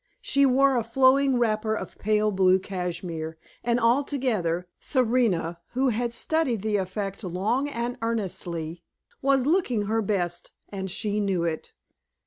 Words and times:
She 0.19 0.47
wore 0.47 0.77
a 0.77 0.83
flowing 0.83 1.37
wrapper 1.37 1.75
of 1.75 1.99
pale 1.99 2.31
blue 2.31 2.57
cashmere, 2.57 3.37
and 3.63 3.79
altogether, 3.79 4.67
Serena, 4.79 5.59
who 5.73 5.89
had 5.89 6.11
studied 6.11 6.63
the 6.63 6.77
effect 6.77 7.23
long 7.23 7.69
and 7.69 7.99
earnestly, 8.01 8.81
was 9.21 9.45
looking 9.45 9.83
her 9.83 10.01
best, 10.01 10.49
and 10.69 10.89
she 10.89 11.19
knew 11.19 11.43
it. 11.43 11.73